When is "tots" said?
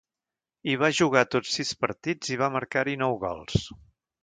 1.35-1.51